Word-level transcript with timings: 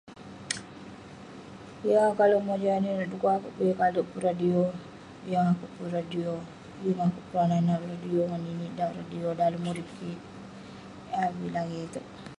Yeng 1.87 2.01
akouk 2.03 2.17
kalek 2.19 2.43
mojam 2.47 2.75
inouk 2.81 2.95
inouk, 2.95 3.11
dekuk 3.11 3.33
akouk 3.35 3.53
peh 3.57 3.65
yeng 3.67 3.79
kalek 3.81 4.05
pun 4.11 4.21
radio. 4.27 4.61
Yeng 5.29 5.45
akouk 5.51 5.71
pun 5.75 5.87
radio, 5.97 6.31
yeng 6.83 7.01
akouk 7.05 7.25
peronah 7.29 7.61
nat 7.67 7.81
radio 7.91 8.21
ngan 8.29 8.41
ninik 8.45 8.71
dauk 8.77 8.93
radio 8.99 9.27
dalem 9.39 9.63
urip 9.71 9.89
kik. 9.97 10.19
Yah 11.11 11.23
avik 11.27 11.51
langit 11.55 11.81
itouk. 11.87 12.05